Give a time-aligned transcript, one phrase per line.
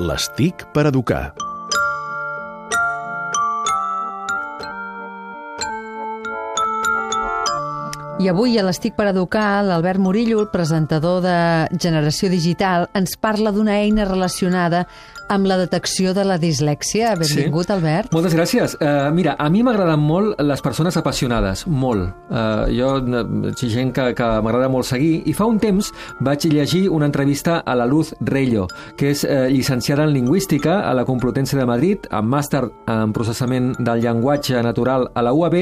[0.00, 1.34] Les TIC per educar.
[8.20, 11.36] I avui a l'Estic per Educar, l'Albert Murillo, el presentador de
[11.76, 14.86] Generació Digital, ens parla d'una eina relacionada
[15.30, 17.14] amb la detecció de la dislèxia.
[17.18, 17.72] Benvingut, sí.
[17.72, 18.12] Albert.
[18.14, 18.74] Moltes gràcies.
[18.80, 22.10] Uh, mira, a mi m'agraden molt les persones apassionades, molt.
[22.30, 22.90] Uh, jo,
[23.54, 27.60] hi gent que, que m'agrada molt seguir, i fa un temps vaig llegir una entrevista
[27.60, 28.66] a la Luz Rello,
[28.98, 33.72] que és uh, llicenciada en Lingüística a la Complutense de Madrid, amb màster en processament
[33.78, 35.60] del llenguatge natural a la UAB,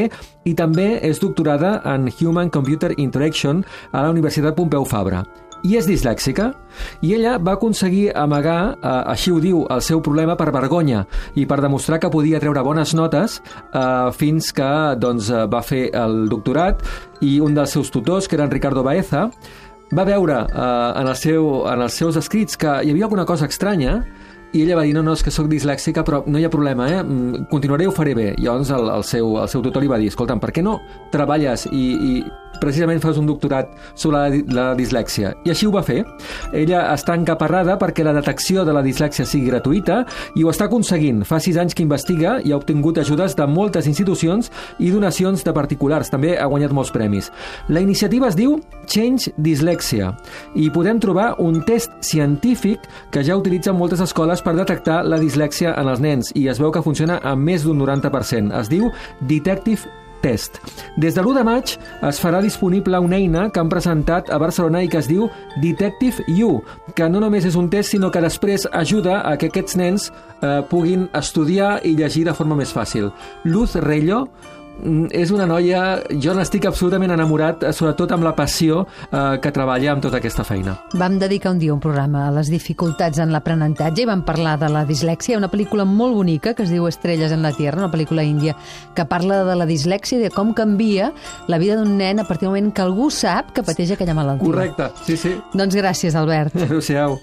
[0.48, 5.27] i també és doctorada en Human Computer Interaction a la Universitat Pompeu Fabra
[5.66, 6.52] i és dislèxica
[7.02, 11.04] i ella va aconseguir amagar, eh, així ho diu, el seu problema per vergonya
[11.34, 15.88] i per demostrar que podia treure bones notes eh, fins que doncs, eh, va fer
[15.94, 16.84] el doctorat
[17.20, 19.28] i un dels seus tutors, que era en Ricardo Baeza,
[19.94, 23.48] va veure eh, en, el seu, en els seus escrits que hi havia alguna cosa
[23.48, 24.02] estranya
[24.52, 26.86] i ella va dir, no, no, és que sóc dislèxica, però no hi ha problema,
[26.88, 27.02] eh?
[27.02, 28.30] Mm, continuaré i ho faré bé.
[28.33, 30.78] I llavors el, el, seu, el seu tutor li va dir, escolta'm, per què no
[31.12, 32.12] treballes i, i
[32.60, 35.34] precisament fas un doctorat sobre la, la dislèxia.
[35.46, 36.00] I així ho va fer.
[36.56, 40.00] Ella està encaparrada perquè la detecció de la dislèxia sigui gratuïta
[40.36, 41.24] i ho està aconseguint.
[41.28, 45.55] Fa sis anys que investiga i ha obtingut ajudes de moltes institucions i donacions de
[45.55, 46.10] particulars.
[46.12, 47.30] També ha guanyat molts premis.
[47.68, 50.12] La iniciativa es diu Change Dislexia
[50.58, 55.77] i podem trobar un test científic que ja utilitzen moltes escoles per detectar la dislèxia
[55.78, 58.52] en els nens i es veu que funciona amb més d'un 90%.
[58.58, 58.90] Es diu
[59.28, 60.61] Detective Test.
[60.97, 61.74] Des de l'1 de maig
[62.08, 65.28] es farà disponible una eina que han presentat a Barcelona i que es diu
[65.62, 66.61] Detective U,
[66.94, 70.61] que no només és un test, sinó que després ajuda a que aquests nens eh,
[70.70, 73.12] puguin estudiar i llegir de forma més fàcil.
[73.44, 74.27] Luz Rello
[75.10, 80.04] és una noia, jo n'estic absolutament enamorat, sobretot amb la passió eh, que treballa amb
[80.04, 80.76] tota aquesta feina.
[80.98, 84.70] Vam dedicar un dia un programa a les dificultats en l'aprenentatge i vam parlar de
[84.72, 88.24] la dislèxia, una pel·lícula molt bonica que es diu Estrelles en la Tierra, una pel·lícula
[88.27, 88.56] índia
[88.94, 91.12] que parla de la dislèxia i de com canvia
[91.48, 94.46] la vida d'un nen a partir del moment que algú sap que pateix aquella malaltia.
[94.46, 95.36] Correcte, sí, sí.
[95.55, 96.56] Doncs gràcies, Albert.
[96.68, 97.18] Adéu-siau.